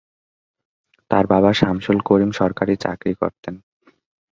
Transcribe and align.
তার 1.11 1.25
বাবা 1.27 1.51
শামসুল 1.53 1.97
করিম 2.09 2.31
সরকারি 2.39 2.73
চাকরি 2.83 3.13
করতেন। 3.21 3.55